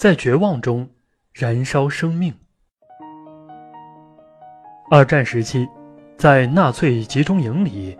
[0.00, 0.88] 在绝望中
[1.34, 2.32] 燃烧生命。
[4.90, 5.68] 二战时期，
[6.16, 7.94] 在纳粹集中营里，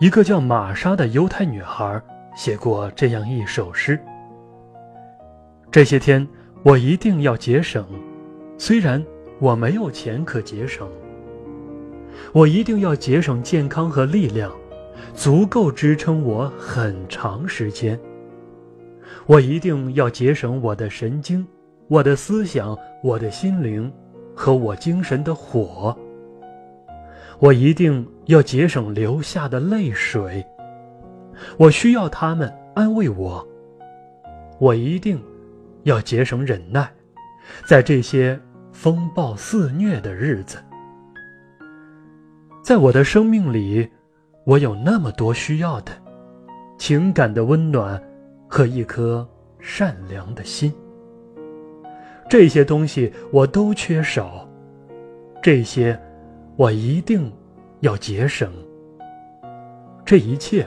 [0.00, 2.00] 一个叫玛莎的犹太女孩
[2.34, 4.00] 写过这样一首诗
[5.70, 6.26] ：“这些天，
[6.62, 7.86] 我一定要节省，
[8.56, 9.04] 虽然
[9.38, 10.88] 我没有钱可节省。
[12.32, 14.50] 我一定要节省健康和力量，
[15.12, 18.00] 足够支撑我很长时间。
[19.26, 21.46] 我一定要节省我的神经、
[21.88, 23.92] 我的思想、我的心灵
[24.34, 25.96] 和我精神的火。”
[27.40, 30.44] 我一定要节省流下的泪水，
[31.58, 33.46] 我需要他们安慰我。
[34.60, 35.20] 我一定
[35.82, 36.88] 要节省忍耐，
[37.66, 38.38] 在这些
[38.72, 40.58] 风暴肆虐的日子，
[42.62, 43.86] 在我的生命里，
[44.44, 45.90] 我有那么多需要的
[46.78, 48.00] 情感的温暖
[48.54, 50.72] 和一颗善良的心。
[52.30, 54.48] 这些东西我都缺少，
[55.42, 56.00] 这些。
[56.56, 57.32] 我一定
[57.80, 58.52] 要节省
[60.04, 60.64] 这一切，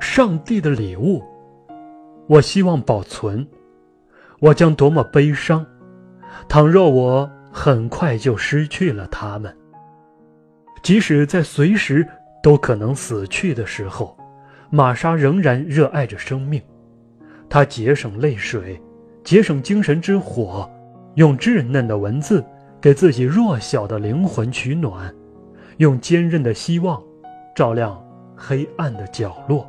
[0.00, 1.20] 上帝的礼物，
[2.28, 3.44] 我希望保存。
[4.38, 5.66] 我将多么悲伤，
[6.48, 9.52] 倘若我很快就失去了他们。
[10.80, 12.06] 即使在随时
[12.40, 14.16] 都可能死去的时候，
[14.70, 16.62] 玛莎仍然热爱着生命。
[17.48, 18.80] 她节省泪水，
[19.24, 20.70] 节省精神之火，
[21.14, 22.44] 用稚嫩的文字。
[22.78, 25.12] 给自己弱小的灵魂取暖，
[25.78, 27.02] 用坚韧的希望
[27.52, 28.00] 照亮
[28.36, 29.66] 黑暗的角落。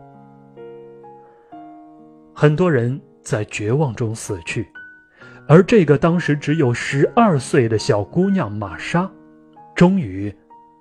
[2.36, 4.68] 很多人在绝望中死去，
[5.48, 9.10] 而这个当时只有十二岁的小姑娘玛莎，
[9.74, 10.32] 终于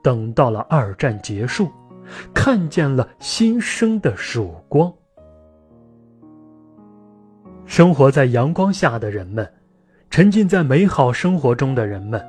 [0.02, 1.70] 等到了二战结束，
[2.34, 4.92] 看见了新生的曙光。
[7.66, 9.46] 生活在阳光下的人们。
[10.08, 12.24] 沉浸在美好生活中的人们，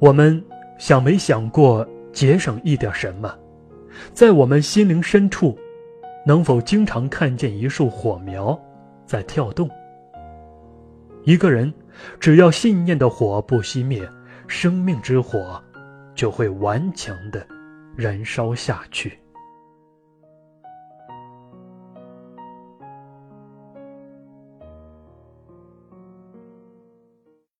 [0.00, 0.42] 我们
[0.78, 3.32] 想没想过节省一点什么？
[4.12, 5.56] 在我们心灵深处，
[6.26, 8.58] 能否经常看见一束火苗
[9.06, 9.70] 在跳动？
[11.24, 11.72] 一个人
[12.18, 14.02] 只要信念的火不熄灭，
[14.48, 15.62] 生命之火
[16.16, 17.46] 就会顽强的
[17.94, 19.16] 燃烧下去。